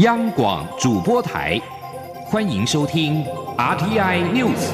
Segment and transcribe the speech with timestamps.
[0.00, 1.58] 央广主播台，
[2.26, 3.24] 欢迎收听
[3.56, 4.70] RTI News。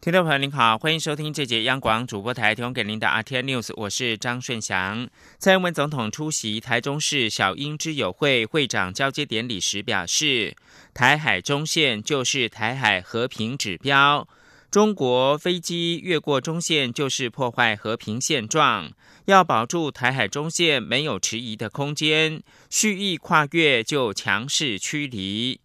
[0.00, 5.06] 听众朋友您好，欢迎收听这节央广主播台提供给您的 RTI News，我是张顺祥。
[5.38, 10.56] 蔡英文总统出席台中市小英之友会会长交接典礼时表示，
[10.94, 14.26] 台海中线就是台海和平指标。
[14.70, 18.92] 中国飞机越过中线就是破坏和平现状，
[19.24, 25.58] 要保住台海中线没有迟疑的空间，蓄意跨越就强势驱离。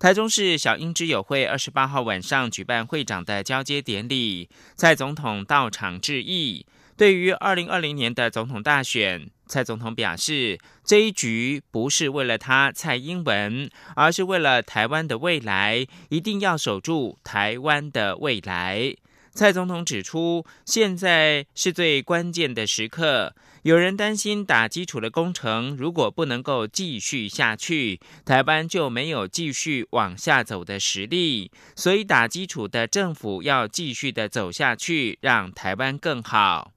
[0.00, 6.66] 台中市小英之友会二十八号晚上举办会长的交接典礼，蔡总统到场致意。
[6.96, 9.30] 对于二零二零年的总统大选。
[9.48, 18.94] 蔡总统表示，这一局不是为了他蔡英文，而是为了台湾的未来，一定要守住台湾的未来。
[19.32, 36.72] 蔡总统指出，现在是最关键的时刻，有人担心打基础的工程如果不能够继续下去，台湾就没有继续往下走的实力，所以打基础的政府要继续的走下去，让台湾更好。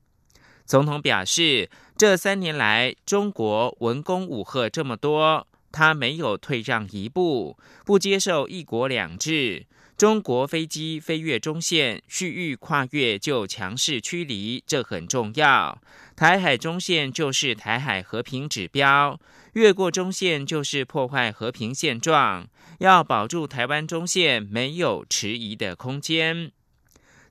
[0.66, 1.70] 总统表示。
[2.02, 9.68] 这三年来，中国文攻武赫这么多，他没有退让一步，不接受一国两制。
[9.96, 15.80] 中国飞机飞越中线，蓄意跨越就强势驱离，这很重要。
[16.16, 19.20] 台海中线就是台海和平指标，
[19.54, 22.48] 越过中线就是破坏和平现状。
[22.80, 26.52] 要保住台湾中线，没有迟疑的空间。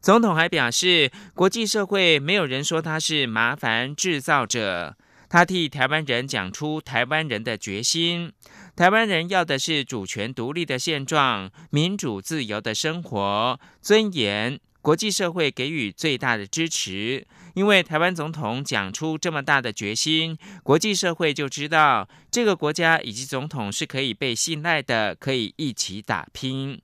[0.01, 4.97] 总统还表示，国际社会没有人说他是麻烦制造者。
[5.29, 8.33] 他替台湾人讲出台湾人的决心：
[8.75, 14.59] 台湾人要的是主权独立的现状、民主自由的生活、尊严。
[14.83, 26.81] 国际社会给予最大的支持，因为台湾总统讲出这么大的决心，国际社会就知道这个国家以及总统是可以被信赖的，可以一起打拼。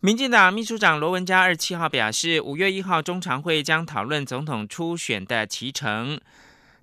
[0.00, 6.20] 民进党秘书长罗文嘉二十七号表示，五月一号中常会将讨论总统初选的启程。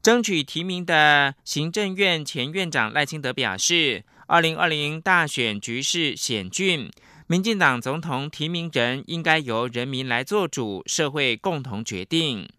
[0.01, 6.89] 争取提名的行政院前院长赖清德表示，二零二零大选局势险峻，
[7.27, 12.49] 民进党总统提名人应该由人民来做主，社会共同决定。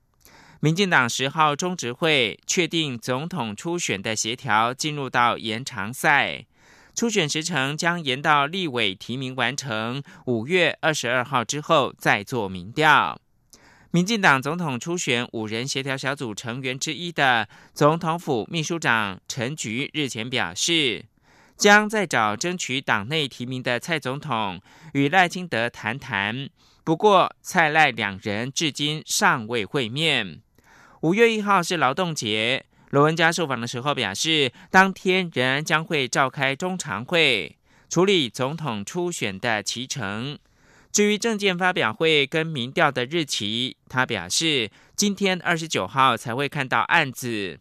[0.61, 6.47] 民进党十号中执会确定总统初选的协调进入到延长赛。
[6.95, 13.21] 初选时程将延到立委提名完成五月二十二号之后再做民调。
[13.91, 21.05] 民进党总统初选五人协调小组成员之一的总统府秘书长陈菊日前表示，
[21.57, 24.61] 将再找争取党内提名的蔡总统
[24.95, 26.49] 与赖清德谈谈。
[26.83, 30.41] 不过，蔡赖两人至今尚未会面。
[31.03, 32.67] 五月一号是劳动节。
[32.95, 37.59] 罗文嘉受访的时候表示，当天仍然将会召开中常会，
[37.91, 40.39] 处理总统初选的启程。
[40.93, 47.59] 至于政见发表会跟民调的日期，他表示今天二十九号才会看到案子。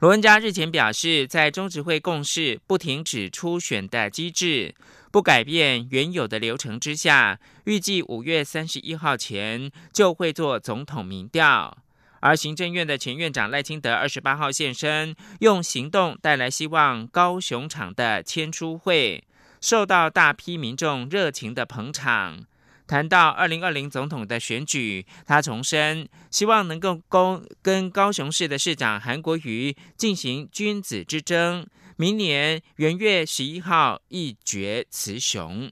[0.00, 4.74] 罗文嘉日前表示，在中执会共识不停止初选的机制，
[5.10, 11.78] 不改变原有的流程之下，预计五月三十一号前就会做总统民调。
[12.20, 17.06] 而行政院的前院长赖清德二十八号现身，用行动带来希望。
[17.08, 19.24] 高雄场的签出会
[19.60, 22.44] 受到大批民众热情的捧场。
[22.86, 31.66] 谈到二零二零总统的选举，他重申希望能够跟跟高雄市的市长韩国瑜进行君子之争，
[31.96, 35.70] 明年元月十一号一决雌雄。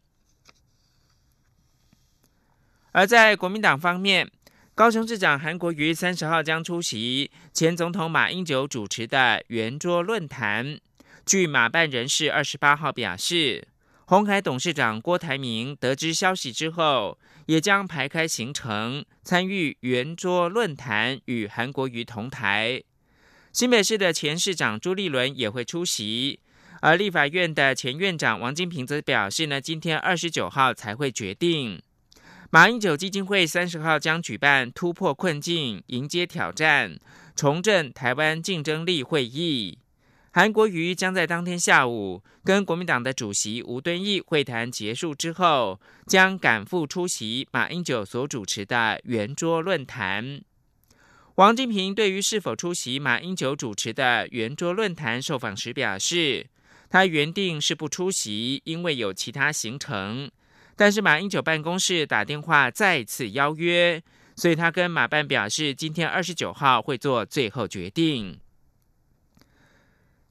[2.92, 4.30] 而在国民党方面。
[4.76, 10.80] 高雄市长韩国瑜三十号将出席前总统马英九主持的圆桌论坛。
[11.24, 13.68] 据马办人士二十八号表示，
[14.06, 17.16] 红海董事长郭台铭得知消息之后，
[17.46, 22.82] 也将排开行程参与圆桌论坛，与韩国瑜同台。
[23.52, 26.40] 新北市的前市长朱立伦也会出席，
[26.80, 31.80] 而立法院的前院长王金平则表示呢，今天二十九号才会决定。
[32.50, 36.96] 马英九基金会三十号将举办突破困境、迎接挑战、
[37.34, 39.78] 重振台湾竞争力会议。
[40.32, 50.40] 韩国瑜将在当天下午跟国民党的主席吴敦义会谈结束之后，将赶赴出席马英九所主持的圆桌论坛。
[51.36, 56.46] 王金平对于是否出席马英九主持的圆桌论坛受访时表示。
[56.90, 60.30] 他原定是不出席，因为有其他行程。
[60.76, 64.02] 但是马英九办公室打电话再次邀约，
[64.36, 68.38] 所以他跟马办表示，今天二十九号会做最后决定。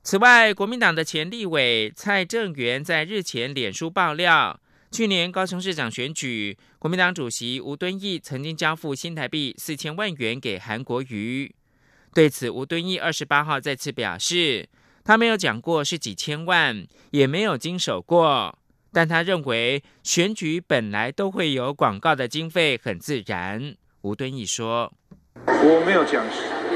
[0.03, 4.59] 此外，国民党的前立委蔡正元在日前脸书爆料，
[4.91, 11.55] 去年高雄市长选举，国民党主席吴敦义曾经交付新台币四千万元给韩国瑜。
[12.13, 14.67] 对此，吴敦义二十八号再次表示，
[15.05, 18.59] 他没有讲过是几千万，也没有经手过。
[18.93, 23.73] 但他认为选举本来都会有广告的经费，很自然。
[24.03, 24.93] 吴敦义说
[25.49, 26.23] ：“我没有讲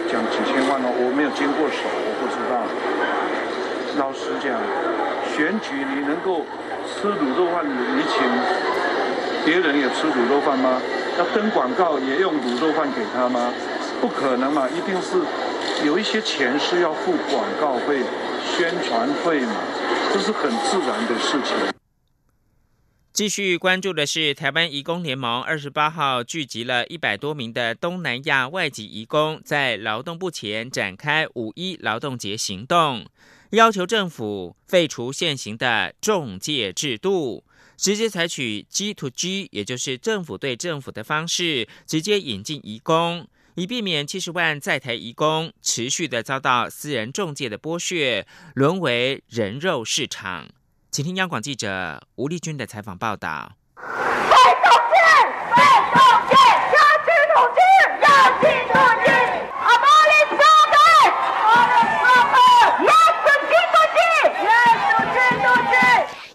[0.10, 2.66] 讲几千万哦，我没有经过手，我不知道。
[4.02, 4.58] 老实讲，
[5.30, 6.42] 选举你能够
[6.90, 8.26] 吃卤肉饭，你请
[9.46, 10.82] 别人也吃卤肉饭吗？
[11.20, 13.54] 要登广告也用卤肉饭给他吗？
[14.02, 15.22] 不可能嘛，一定是
[15.86, 18.02] 有一些钱是要付广告费、
[18.42, 19.54] 宣传费嘛，
[20.14, 21.56] 这是很自然的事情。”
[23.18, 33.08] 继续关注的是，台湾移工联盟二十八号聚集了一百多名的东南亚外籍移工，在劳动部前展开五一劳动节行动，
[33.50, 37.44] 要求政府废除现行的中介制度，
[37.76, 50.48] 直接采取 G to G，也就是政府对政府的方式，直接引进移工，以避免七十万在台移工持续的遭到私人中介的剥削，沦为人肉市场。
[50.90, 53.52] 请听央广记者吴丽君的采访报道。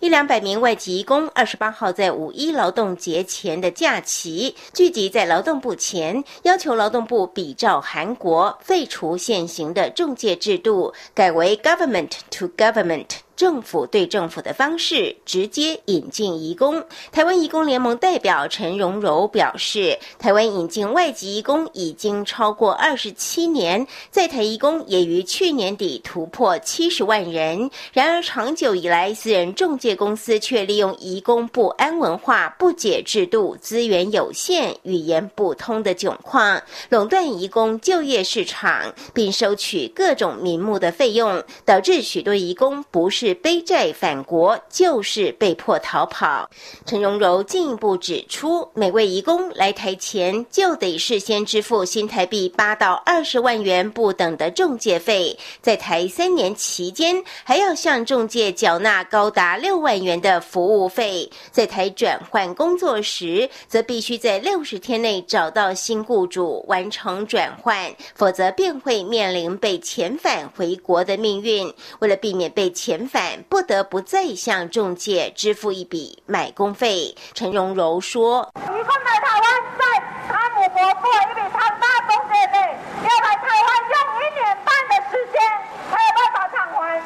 [0.00, 13.21] 一两百名外籍工二十八号在五一劳动节前的假期聚集在劳动部前，要求劳动部比照韩国废除现行的中介制度，改为 government to government。
[13.34, 16.84] 政府对政府的方式直接引进移工。
[17.10, 27.70] 台湾移工联盟代表陈荣柔表示，台湾引进外籍移工已经超过二十七年，在台移工也于去年底突破七十万人。
[27.92, 43.21] 然而，长久以来，私人中介公司却利用移工不安文化、不解制度、资源有限、语言不通的窘况，垄断移工就业市场，并收取各种名目的费用，导致许多移工不是。
[43.22, 46.50] 是背债返国就是被迫逃跑。
[46.84, 61.30] 陈荣柔进一步指出，每位移工来台前就得事先支付新台币八到二十万元不等的中介费，在台三年期间还要向中介缴纳高达六万元的服务费。
[61.52, 71.72] 在台转换工作时，则必须在六十天内找到新雇主完成转换，否则便会面临被遣返回国的命运。
[72.00, 77.14] 为了避免被遣返，不得不再向中介支付一笔买工费。
[77.34, 78.72] 陈荣柔说：“一共
[79.04, 79.44] 来台湾，
[79.76, 79.84] 在
[80.32, 85.44] 他母国付了一笔庞大中介费，要来台湾用一年半的时间
[85.92, 86.96] 才有办法偿还。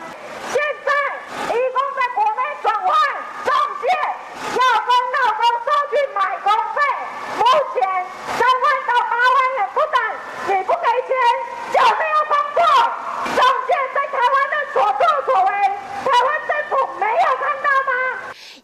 [0.55, 0.95] 现在
[1.51, 2.89] 一共在国内转换
[3.43, 3.51] 中
[3.83, 3.91] 介，
[4.55, 6.79] 要跟老公收取买工费，
[7.35, 7.43] 目
[7.75, 7.83] 前
[8.39, 9.99] 转换到八万元不等，
[10.55, 11.11] 你不给钱
[11.75, 12.63] 就没有工作。
[13.35, 15.51] 中介在台湾的所作所为。”
[16.07, 17.93] 台湾政府没有看到吗？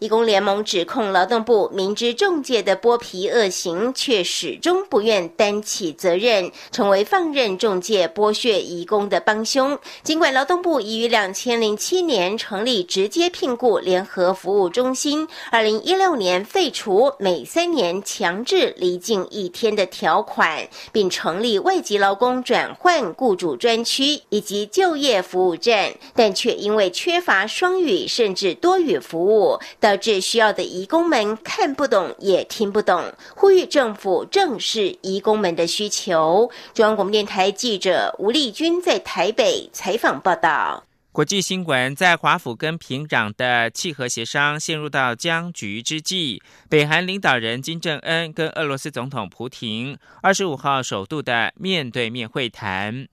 [0.02, 9.78] 义工联盟指控劳动部明知中介的剥皮恶行，却始终不愿担起责任，成为放任中介剥削义工的帮凶。
[10.02, 36.50] 尽管劳动部已于两千零七年成立直接聘雇联合服务中心，二零一六年废除每三年强制离境一天的条款，并成立外籍劳工转换雇主专区以及就业服务站，但却因为缺乏双语甚至多语服务，导致需要的移工们看不懂也听不懂，呼吁政府正视移工们的需求。
[36.74, 40.84] 中央广播电台记者吴丽君在台北采访报道。
[41.12, 53.06] 国际新闻：在华府跟平壤的契合协商陷入到僵局之际，北韩领导人金正恩跟俄罗斯总统普廷二十五号首度的面对面会谈。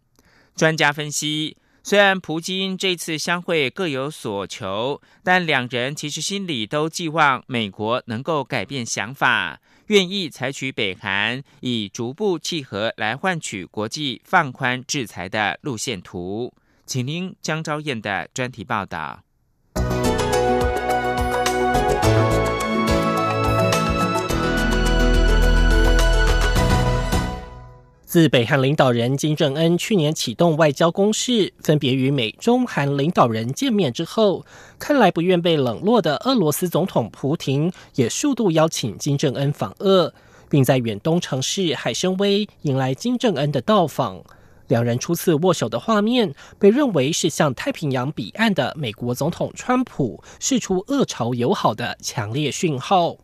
[0.55, 1.57] 专家分析。
[1.81, 16.53] 虽然普京这次相会各有所求，但两人其实心里都寄望美国能够改变想法，愿意采取北韩以逐步契合来换取国际放宽制裁的路线图。
[16.85, 19.23] 请听江昭燕的专题报道。
[28.09, 34.43] 自北韩领导人金正恩去年启动外交攻势，分别与美中韩领导人见面之后，
[34.79, 40.11] 看来不愿被冷落的俄罗斯总统普廷也数度邀请金正恩访俄，
[40.49, 44.19] 并在远东城市海参崴迎来金正恩的到访。
[44.69, 53.17] 两人初次握手的画面，被认为是向太平洋彼岸的美国总统川普释出俄朝友好的强烈讯号。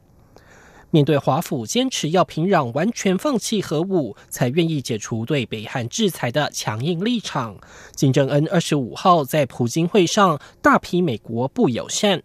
[0.95, 7.57] 面对华府坚持要平壤完全放弃核武，才愿意解除对北韩制裁的强硬立场，
[7.93, 12.23] 金正恩二十五号在普京会上大批美国不友善。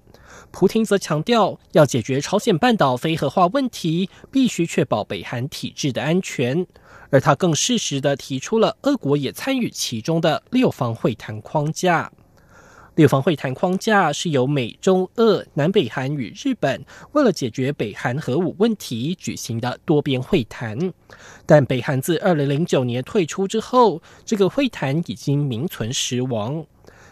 [0.52, 6.64] 普京则强调，要解决朝鲜半岛非核化问题，必须确保北韩体制的安全。
[7.10, 12.12] 而他更适时的提出了俄国也参与其中的六方会谈框架。
[12.96, 20.92] 六方会谈框架是由美、中、俄、南北韩与日本为了解决北韩核武问题举行的多边会谈，
[21.46, 26.64] 但北韩自二零零九年退出之后，这个会谈已经名存实亡。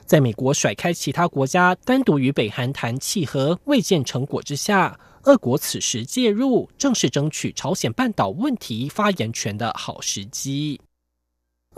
[0.04, 10.80] 在美国甩开其他国家单独与北韩谈契合未见成果之下，俄国此时介入，正是争取朝鲜半岛问题发言权的好时机。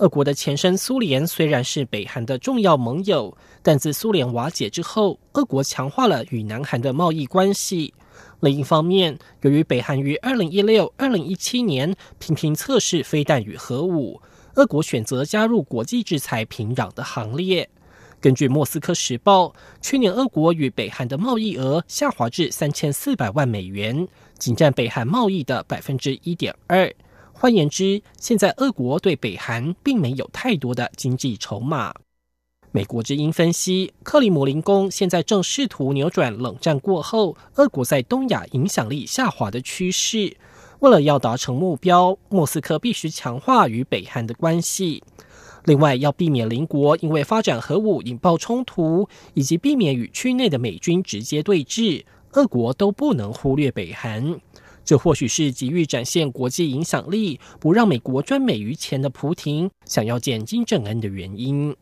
[0.00, 7.92] 俄国的前身苏联虽然是北韩的重要盟友，但自苏联瓦解之后，俄国强化了与南韩的贸易关系。
[8.40, 14.19] 另一方面，由于北韩于二零一六、二零一七年频频测试飞弹与核武，
[14.54, 17.69] 俄国选择加入国际制裁平壤的行列。
[18.23, 19.49] 根据《莫斯科时报》，
[19.83, 26.90] 去年俄国与北韩的贸易额下滑至三千四百万美元，仅占北韩贸易的百分之一点二。
[27.40, 31.90] 换言之，现在俄国对北韩并没有太多的经济筹码。
[32.70, 40.37] 美国之音分析，克里姆林宫现在正试图扭转冷战过后俄国在东亚影响力下滑的趋势。
[40.80, 45.02] 为了要达成目标，莫斯科必须强化与北韩的关系。
[45.64, 54.38] 另外，要避免邻国因为发展核武引爆冲突，以及避免与区内的美军直接对峙，俄国都不能忽略北韩。
[54.84, 61.75] 这或许是急于展现国际影响力、不让美国专美于前的普廷想要见金正恩的原因。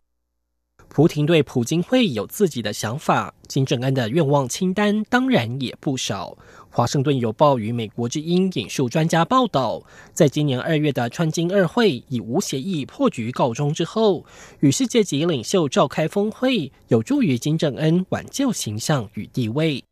[0.87, 6.35] 普廷对普京会有自己的想法，金正恩的愿望清单当然也不少。
[6.71, 14.25] 华盛顿邮报与美国之音引述专家报道，在今年二月的川金二会以无协议破局告终之后，
[14.61, 19.83] 与世界级领袖召开峰会，有助于金正恩挽救形象与地位。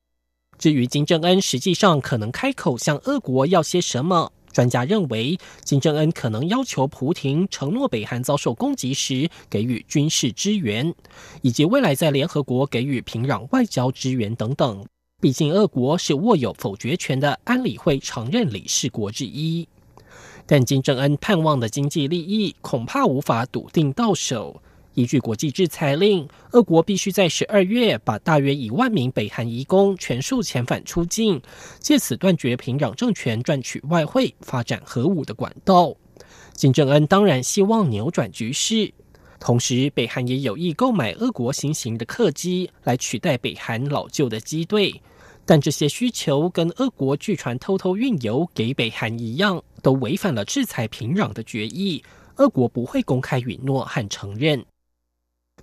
[0.58, 10.94] 至于金正恩实际上可能开口向俄国要些什么，专家认为，金正恩可能要求普廷承诺北韩遭受攻击时给予军事支援，
[11.42, 14.86] 以及未来在联合国给予平壤外交支援等等。
[15.22, 19.68] 毕竟，俄国是握有否决权的安理会常任理事国之一。
[20.46, 24.62] 但金正恩盼望的经济利益恐怕无法笃定到手。
[24.98, 31.40] 依据国际制裁令，俄国必须在十二月把大约一万名北韩移工全数遣返出境，
[31.78, 35.96] 借此断绝平壤政权赚取外汇、发展核武的管道。
[36.54, 38.92] 金正恩当然希望扭转局势，
[39.40, 45.00] 同时北韩也有意购买俄国新型的客机来取代北韩老旧的机队，
[45.46, 52.04] 但这些需求跟俄国据传偷偷运油给北韩一样，都违反了制裁平壤的决议。
[52.38, 54.66] 俄国不会公开允诺和承认。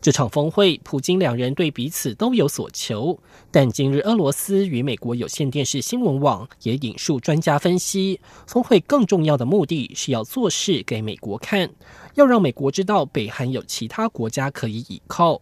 [0.01, 3.19] 这场峰会，普京两人对彼此都有所求。
[3.51, 11.71] 但今日，俄罗斯与美国有线电视新闻网也引述专家分析，峰会更重要的目的是要做事给美国看，
[12.17, 15.41] 要让美国知道北韩有其他国家可以倚靠。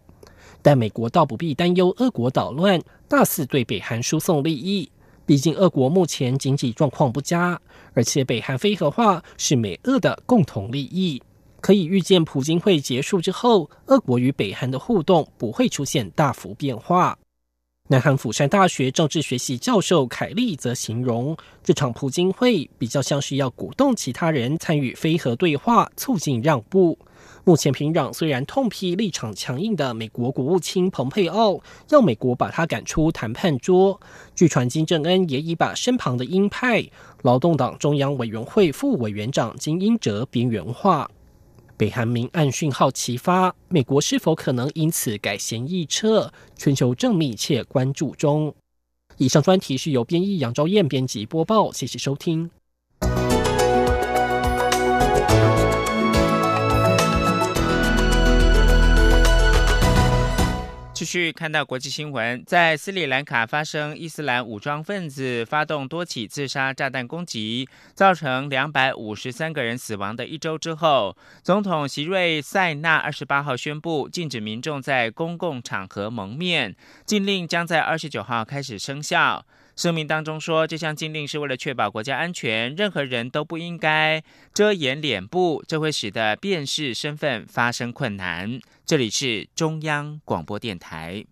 [0.61, 4.89] 但美国倒不必担忧俄国捣乱，大肆对北韩输送利益。
[5.25, 7.59] 毕竟，俄国目前经济状况不佳，
[7.93, 11.21] 而且北韩非核化是美俄的共同利益。
[11.63, 17.17] 可以预见，普京会结束之后，俄国与北韩的互动不会出现大幅变化。
[17.87, 26.99] 南韩釜山大学政治学系教授凯利则形容，这场普京会比较像是要鼓动其他人参与非核对话，促进让步。
[27.45, 31.57] 目前平壤虽然痛批立场强硬的美国国务卿蓬佩奥，
[31.91, 33.97] 要美国把他赶出谈判桌。
[34.35, 36.85] 据传金正恩也已把身旁的鹰派
[37.21, 41.09] 劳动党中央委员会副委员长金英哲边缘化。
[41.83, 46.31] 北韩明暗讯号齐发，美国是否可能因此改弦易辙？
[46.55, 48.55] 全球正密切关注中。
[49.17, 52.49] 以上专题是由编译杨昭燕编辑播报，谢谢收听。
[61.03, 76.73] 持续看到国际新闻，在斯里兰卡发生伊斯兰武装分子发动多起自杀炸弹攻击，造成两百五十三个人死亡的一周之后，总统席瑞塞纳二十八号宣布禁止民众在公共场合蒙面，
[77.05, 79.45] 禁令将在二十九号开始生效。
[79.75, 88.59] 声明当中说，这项禁令是为了确保国家安全，任何人都不应该遮掩脸部，这会使得辨识身份发生困难。
[88.85, 91.25] 这里是中央广播电台。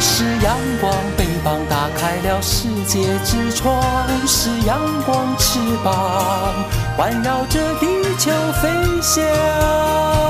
[0.00, 6.64] 是阳光，翅膀打开了世界之窗；是阳光，翅膀
[6.96, 7.86] 环绕着地
[8.18, 8.30] 球
[8.60, 8.68] 飞
[9.00, 10.27] 翔。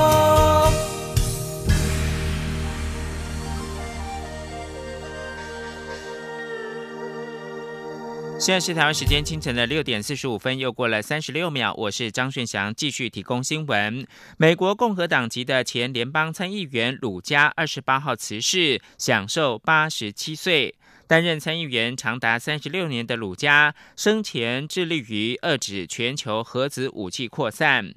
[8.39, 11.73] 现在是台湾时间清晨的六点四十五分，又过了三十六秒。
[11.77, 14.07] 我是张顺祥，继续提供新闻。
[14.37, 20.73] 美国共和党籍的前联邦参议员鲁加二十八号辞世，享受八十七岁。
[21.05, 27.93] 担任参议员长达三十六年的鲁加，生前致力于遏制全球核子武器扩散。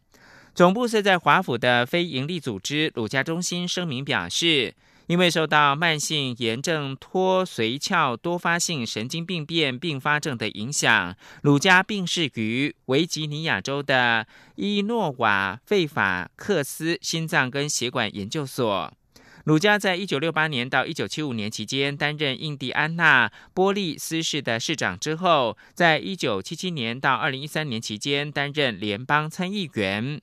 [0.56, 4.74] 总部设在华府的非营利组织鲁加中心声明表示。
[5.06, 18.92] 因为受到慢性炎症脱髓鞘多发性神经病变并发症的影响，鲁加病逝于维吉尼亚州的伊诺瓦费法克斯心脏跟血管研究所。
[19.44, 30.20] 鲁加在一九六八年到一九七五年期间担任印第安纳波利斯市的市长之后，在一九七七年到二零一三年期间担任联邦参议员。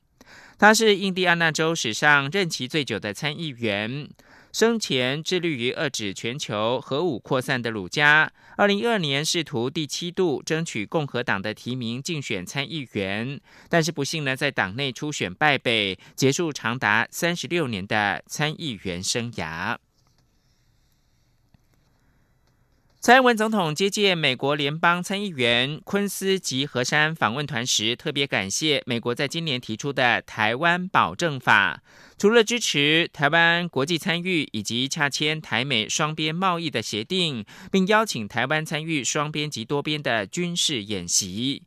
[0.58, 4.10] 他是印第安纳州史上任期最久的参议员。
[4.52, 13.40] 生前致力于遏制全球核武扩散的鲁加，二零一二年试图第七度争取共和党的提名竞选参议员，
[13.70, 19.78] 但是不幸呢，在党内初选败北，结束长达三十六年的参议员生涯。
[23.02, 31.82] 蔡英文总统接见美国联邦参议员昆斯及河山访问团时，特别感谢美国在今年提出的台湾保证法，
[32.18, 41.64] 除了支持台湾国际参与以及洽签台美双边贸易的协定，并邀请台湾参与双边及多边的军事演习。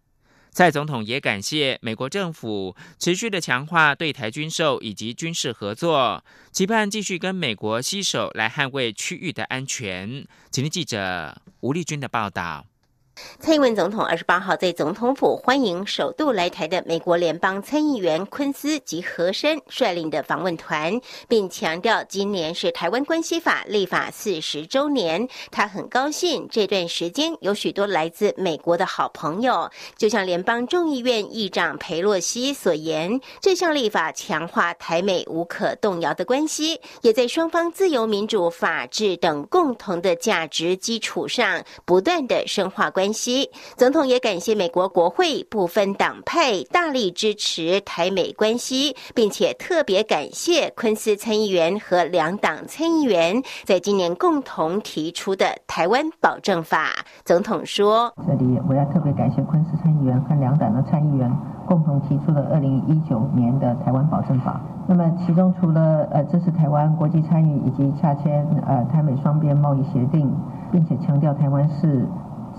[0.52, 10.26] 蔡总统也感谢美国政府持续的强化对台军售以及军事合作，期盼继续跟美国携手来捍卫区域的安全。
[10.50, 12.66] 请听记者吴丽君的报道。
[13.14, 20.98] 蔡英文总统二十八号在总统府欢迎首度来台的美国联邦参议员昆斯及和珅率领的访问团，
[21.28, 25.28] 并强调今年是台湾关系法立法四十周年。
[25.50, 43.01] 他很高兴这段时间有许多来自美国的好朋友，就像联邦众议院议长佩洛西所言，这项立法强化台美无可动摇的关系，也在双方自由、民主、法治等共同的价值基础上，不断的深化关。
[43.02, 56.90] 关系，总统也感谢美国国会不分党派大力支持台美关系，并且特别感谢昆斯参议员和两党参议员在今年共同提出的台湾保证法。
[57.24, 61.28] 总统说：“这里我要特别感谢昆斯参议员和两党的参议员
[61.66, 64.60] 共同提出了二零一九年的台湾保证法。
[64.86, 70.32] 那么其中除了呃支持台湾国际参与以及洽签呃台美双边贸易协定，
[70.70, 72.06] 并且强调台湾是。”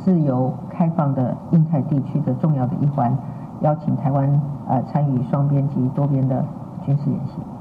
[0.03, 3.17] 自由开放的印太地区的重要的一环，
[3.61, 6.43] 邀请台湾呃参与双边及多边的
[6.85, 7.52] 军事演习。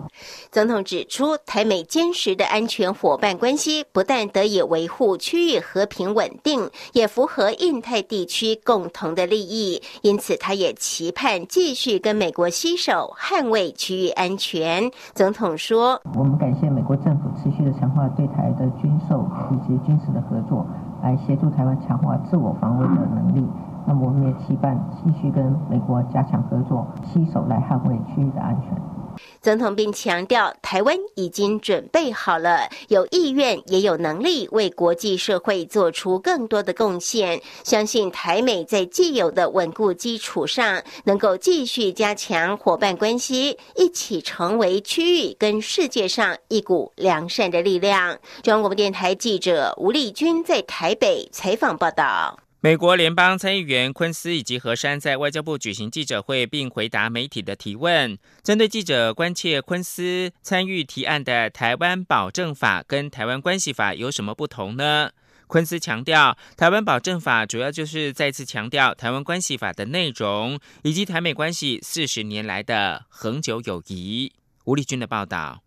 [0.50, 9.82] 总统指出，台美坚实的安全伙伴关系不但得以维护区域和平稳定，也符合印太地区共同的利益。
[10.02, 14.90] 因此，他也期盼继续跟美国携手捍卫区域安全。
[15.14, 20.66] 总统说：“我们感谢美国政府持续的强化对台的军售以及军事的合作。”
[21.02, 23.44] 来协助台湾强化自我防卫的能力。
[23.84, 28.91] 那么，我们也期盼继续跟美国加强合作，携手来捍卫区域的安全。
[29.40, 37.42] 总统并强调，台湾已经准备好了，有意愿也有能力为国际社会做出更多的贡献。
[37.64, 48.18] 相信台美在既有的稳固基础上，能够继续加强伙伴关系，一起成为区域跟世界上一股良善的力量。
[48.42, 52.38] 中央广播电台记者吴丽君在台北采访报道。
[52.64, 58.16] 美国联邦参议员昆斯以及何山在外交部举行记者会，并回答媒体的提问。
[58.44, 65.10] 针对记者关切昆斯参与提案的台湾保证法跟台湾关系法有什么不同呢？
[65.48, 74.32] 昆斯强调，台湾保证法主要就是再次强调台湾关系法的内容，以及台美关系四十年来的恒久友谊。
[74.66, 75.64] 吴立军的报道。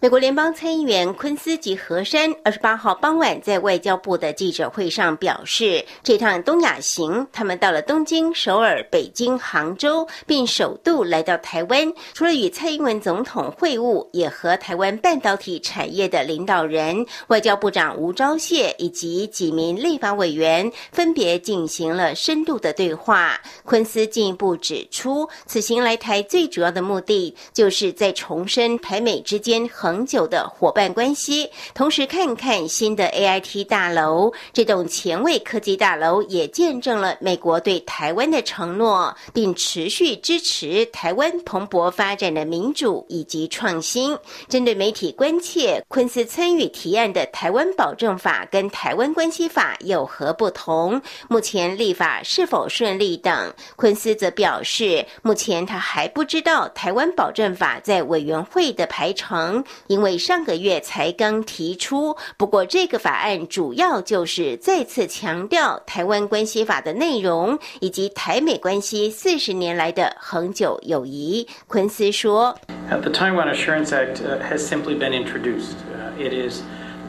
[0.00, 11.90] 美国联邦参议员昆斯及何山二十八号傍晚在外交部的记者会上表示，这趟东亚行，他们到了东京、首尔、北京、杭州，并首度来到台湾。
[12.12, 23.40] 除了与蔡英文总统会晤，也和台湾半导体产业的领导人、外交部长吴钊燮以及几名立法委员分别进行了深度的对话。
[23.62, 29.66] 昆斯进一步指出，此行来台最主要的目的，就是在重申台美之间。
[29.78, 44.16] 恒久的伙伴关系，同时看看新的 AIT 大楼，这栋前卫科技大楼也见证了美国对台湾的承诺，并持续支持台湾蓬勃发展的民主以及创新。
[44.48, 59.62] 针对媒体关切昆斯参与提案的《台湾保证法》跟《台湾关系法》有何不同，目前立法是否顺利等，昆斯则表示，目前他还不知道《台湾保证法》在委员会的排程。
[59.87, 71.47] 因为上个月才刚提出，不过这个法案主要就是再次强调台湾关系法的内容，以及台美关系四十年来的恒久友谊。
[71.67, 72.55] 昆斯说：“
[72.89, 75.75] The Taiwan Assurance Act has simply been introduced.
[76.17, 76.61] It is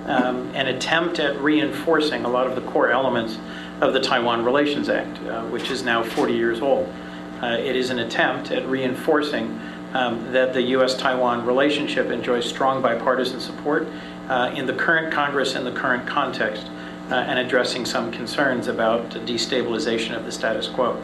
[0.06, 3.32] an attempt at reinforcing a lot of the core elements
[3.80, 5.18] of the Taiwan Relations Act,
[5.50, 6.86] which is now 40 years old.
[7.42, 9.48] It is an attempt at reinforcing.”
[9.93, 10.95] Um, that the U.S.
[10.95, 13.87] Taiwan relationship enjoys strong bipartisan support
[14.29, 16.67] uh, in the current Congress and the current context,
[17.09, 21.01] uh, and addressing some concerns about destabilization of the status quo.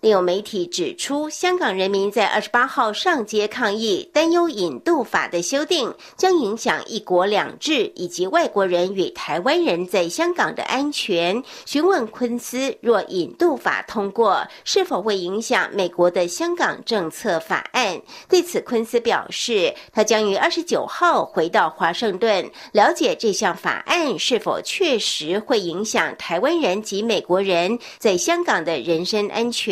[0.00, 11.42] 另有媒体指出，香港人民在二十八号上街抗议，担忧引渡法的修订将影响一国两制以及外国人与台湾人在香港的安全。
[11.66, 18.00] 询问昆斯，若引渡法通过，是否会影响美国的香港政策法案？
[18.28, 29.67] 对此，昆斯表示，他将于二十九号回到华盛顿，了解这项法案是否确实会影响台湾人及美国人在香港的人身安全。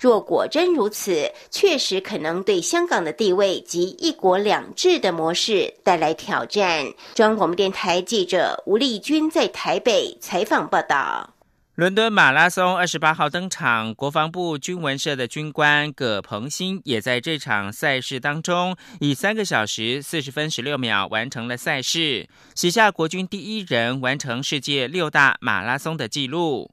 [0.00, 6.84] 若果真如此，确实可能对香港的地位及“一国两制”的模式带来挑战。
[7.14, 11.30] 中央广播电台记者吴丽君在台北采访报道。
[11.74, 26.70] 伦敦马拉松二十八号登场，国防部军文社的军官葛鹏兴也在这场赛事当中，以三个小时四十分十六秒完成了赛事，写下国军第一人完成世界六大马拉松的纪录。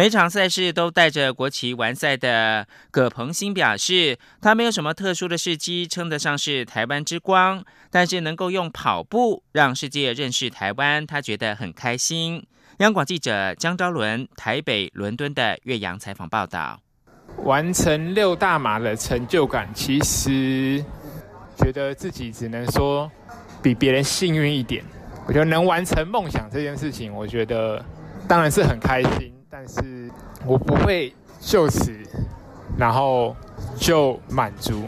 [0.00, 12.42] 每场赛事都带着国旗完赛的葛鹏兴表示，他没有什么特殊的事迹，称得上是台湾之光，但是能够用跑步让世界认识台湾，他觉得很开心。
[12.78, 16.80] 央广记者江昭伦台北、伦敦的岳阳采访报道，
[17.44, 20.82] 完成六大马的成就感，其实
[21.58, 23.12] 觉得自己只能说
[23.62, 24.82] 比别人幸运一点。
[25.26, 27.84] 我觉得能完成梦想这件事情，我觉得
[28.26, 29.30] 当然是很开心。
[29.52, 30.08] 但是
[30.46, 31.92] 我不会就此，
[32.78, 33.34] 然后
[33.76, 34.84] 就满足。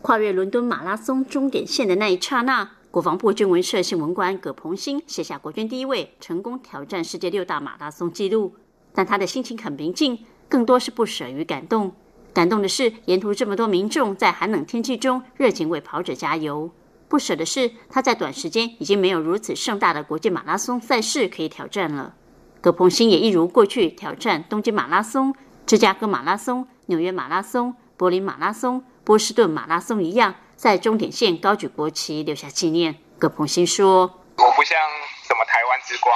[0.00, 8.56] 跨越伦敦马拉松终点线的那一刹那，国防部军文社新闻官葛鹏兴写下国军第一位成功挑战世界六大马拉松纪录。
[8.92, 11.92] 但他的心情很平静，更多是不舍与感动。
[12.34, 16.68] 感动的是沿途这么多民众在寒冷天气中热情为跑者加油；
[17.08, 22.16] 不舍的是他在短时间已经没有如此盛大的国际马拉松赛事可以挑战了。
[22.62, 25.34] 葛鹏兴也一如过去挑战东京马拉松、
[25.66, 32.94] 芝加哥马拉松、纽约马拉松、柏林马拉松、波士顿马拉松一样，在终点线高举国旗，留下纪念。
[33.18, 34.06] 葛鹏兴说
[34.38, 34.78] ：“我不像
[35.26, 36.14] 什么台湾之光，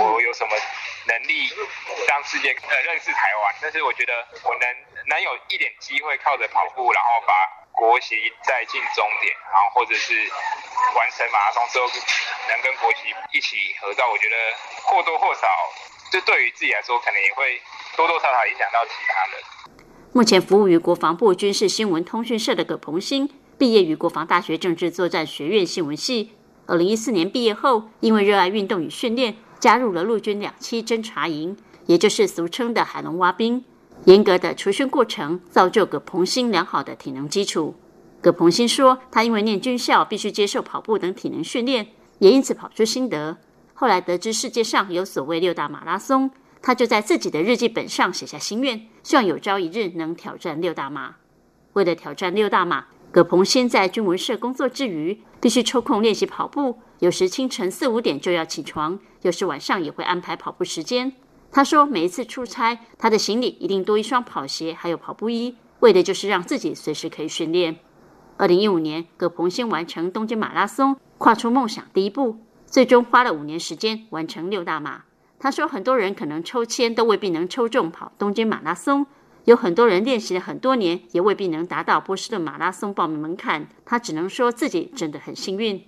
[0.00, 0.56] 我我有什么
[1.08, 1.44] 能力
[2.08, 3.54] 让世界呃认识台湾？
[3.60, 4.12] 但是我觉得
[4.48, 4.64] 我能
[5.12, 7.32] 能有一点机会靠着跑步，然后把
[7.72, 10.14] 国旗再进终点，然后或者是
[10.94, 11.86] 完成马拉松之后。”
[12.46, 14.36] 能跟国旗一起合照，我觉得
[14.84, 15.48] 或多或少，
[16.12, 17.60] 就对于自己来说，可能也会
[17.96, 19.42] 多多少少影响到其他人。
[20.12, 26.36] 目前服务于国防部军事新闻通讯社的葛鹏新，毕业于国防大学政治作战学院新闻系。
[26.66, 33.64] 二零一四年毕业后，因为热爱运动与训练，加入了陆军两栖侦察营，也就是俗称的海龙蛙兵。
[34.04, 37.74] 严格的除训过程，造就葛鹏新良好的体能基础。
[38.20, 41.88] 葛鹏新说，他因为念军校，必须接受跑步等体能训练。
[42.18, 43.36] 也因此跑出心得。
[43.74, 46.30] 后来得知世界上有所谓六大马拉松，
[46.62, 51.16] 他就在自己的日记本上写下心愿，希望有朝一日能挑战六大马。
[51.74, 56.78] 为了挑战六大马，葛鹏先在军文社工作之余，必须抽空练习跑步。
[57.00, 61.12] 有时清晨四五点就要起床，有时晚上也会安排跑步时间。
[61.52, 67.76] 他说，每一次出差，他的行李一定多一双跑鞋，还有跑步衣，为的就是让自己随时可以训练。
[68.38, 70.96] 二零一五年，葛鹏先完成东京马拉松。
[71.16, 75.04] 跨出梦想第一步，最终花了五年时间完成六大马。
[75.38, 79.06] 他说，很多人可能抽签都未必能抽中跑东京马拉松，
[79.44, 83.66] 有很多人练习了很多年，也未必能达到波士顿马拉松报名门槛。
[83.86, 85.82] 他只能说自己真的很幸运。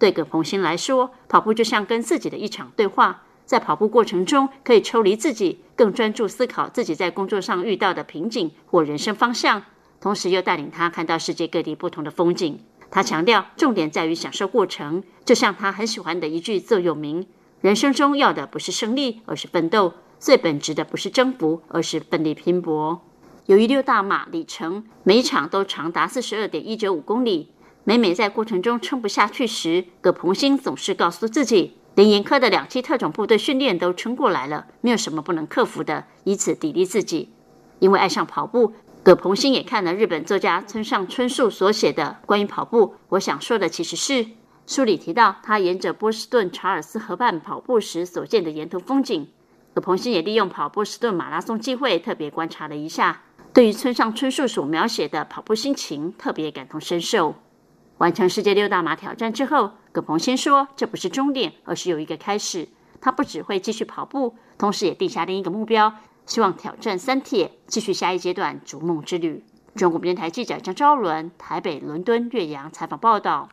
[0.00, 9.62] 对葛鹏兴来说，跑步就像跟自己的一场对话，在跑步过程中可以抽离自己，更专注思考自己在工作上遇到的瓶颈或人生方向，
[10.02, 12.58] 同时又带领他看到世界各地不同的风景。
[12.90, 17.24] 他强调，重点在于享受过程，就像他很喜欢的一句座右铭
[17.62, 23.00] ：“人生中要的不是胜利，而是奋斗；最本质的不是征服，而是奋力拼搏。”
[23.46, 27.52] 由于六大马里程每场都长达四十二点一九五公里。
[27.84, 37.30] 每每在过程中撑不下去时，葛鹏星总是告诉自己，连严苛的两栖特种部队训练都撑过来了，没有什么不能克服的，以此砥砺自己。
[37.80, 42.94] 因为爱上跑步，葛鹏新也看了日本作家村上春树所写的关于跑步。
[43.08, 44.24] 我想说的其实是，
[44.64, 49.28] 书里提到他沿着波士顿查尔斯河畔跑步时所见的沿途风景。
[49.74, 57.34] 葛鹏新也利用跑波士顿马拉松机会，特别观察了一下，对于村上春树所描写的跑步心情，特别感同身受。
[57.98, 62.68] 完成世界六大马挑战之后，葛鹏先说：“这不是终点，而是有一个开始。
[63.00, 65.92] 他不只会继续跑步，同时也定下另一个目标，
[66.26, 73.48] 希望挑战三铁，继续下一阶段逐梦之旅。”中国电台记者张昭伦台北、伦敦、岳阳采访报道。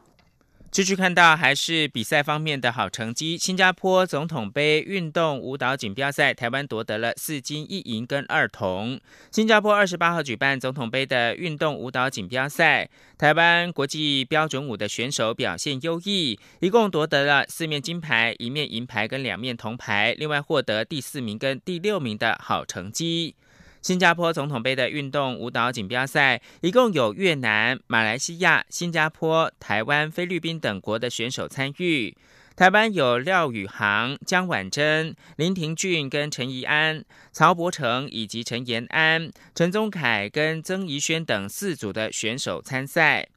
[0.71, 3.35] 继续看到还是比赛方面的好成绩。
[3.35, 9.01] 新加坡总统杯运动舞蹈锦标赛，台湾夺得了四金一银跟二铜。
[9.31, 23.33] 新加坡二十八号举办总统杯的运动舞蹈锦标赛，台湾国际标准舞的选手表现优异，一共夺得了四面金牌、一面银牌跟两面铜牌，另外获得第四名跟第六名的好成绩。
[23.81, 32.15] 新加坡总统杯的运动舞蹈锦标赛，一共有越南、马来西亚、新加坡、台湾、菲律宾等国的选手参与。
[32.55, 43.29] 台湾有廖宇航、江婉珍、林廷俊跟陈怡安、曹伯成以及陈延安、陈宗凯跟曾怡萱等四组的选手参赛。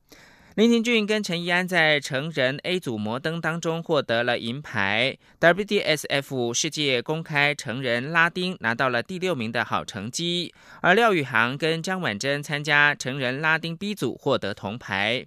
[0.54, 15.24] 林廷俊跟陈怡安在成人 A 组摩登当中获得了银牌，WDSF 世界公开成人拉丁拿到了第六名的好成绩，而廖宇航跟张婉珍参加成人拉丁 B 组获得铜牌。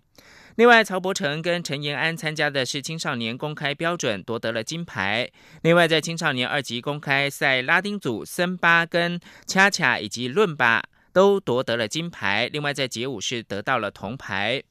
[0.57, 5.27] 另外，曹博成跟陈延安参加的是青少年公开标准，夺得了金牌。
[5.63, 12.47] 另外，在青少年二级公开赛拉丁组森巴跟恰恰以及论巴都夺得了金牌。
[12.53, 14.61] 另外，在街舞是得到了铜牌。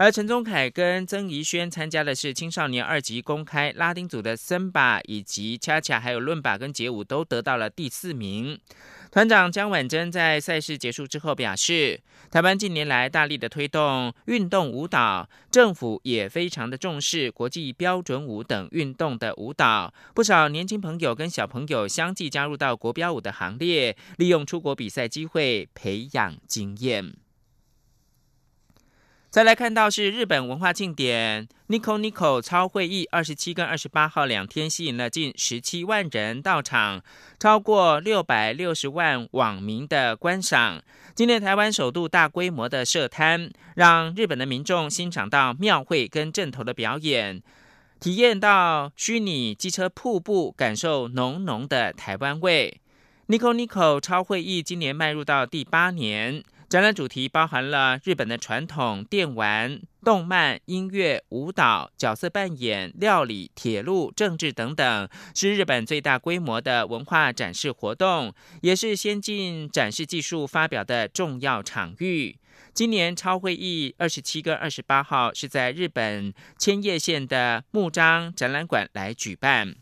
[0.00, 8.58] 而陈宗凯跟曾怡轩参加的是青少年二级公开拉丁组的森巴以及恰恰，还有伦巴跟街舞都得到了第四名。
[9.10, 27.12] 团长江婉珍在赛事结束之后表示，台湾近年来大力的推动运动舞蹈，政府也非常的重视国际标准舞等运动的舞蹈，不少年轻朋友跟小朋友相继加入到国标舞的行列，利用出国比赛机会培养经验。
[29.30, 37.00] 再来看到是日本文化庆典 Nico Nico 超会议，二十七跟二十八号两天吸引了近十七万人到场，
[37.38, 40.82] 超过六百六十万网民的观赏。
[41.14, 47.40] 今年台湾首度大规模的设摊，让日本的民众欣赏到庙会跟阵头的表演，
[48.00, 52.80] 体验到虚拟机车瀑布，感受浓浓的台湾味。
[53.28, 56.42] Nico Nico 超会议今年迈入到第八年。
[56.70, 72.38] 展览主题包含了日本的传统电玩、动漫、音乐、舞蹈、角色扮演、料理、铁路、政治等等，是日本最大规模的文化展示活动，也是先进展示技术发表的重要场域。
[72.72, 79.74] 今年超会议二十七跟二十八号是在日本千叶县的木章展览馆来举办。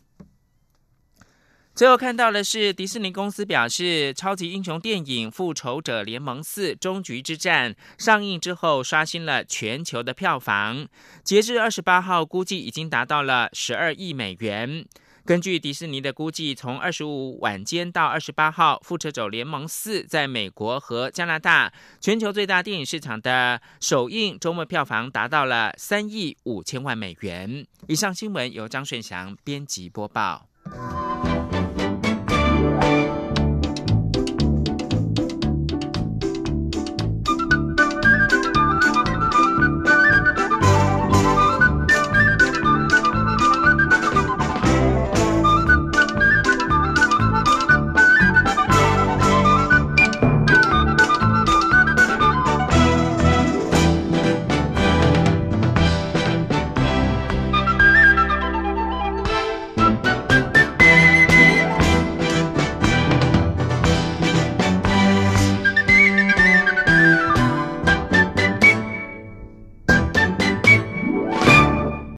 [1.79, 10.89] 最后看到的是，迪士尼公司表示，超级英雄电影《复仇者联盟四：终局之战》上映之后，刷新了全球的票房。
[11.23, 14.85] 截至二十八号，估计已经达到了十二亿美元。
[15.23, 27.65] 根据迪士尼的估计，从二十五晚间到二十八号，《复仇者联盟四》在美国和加拿大全球最大电影市场的首映周末票房达到了三亿五千万美元。
[27.87, 30.45] 以上新闻由张顺祥编辑播报。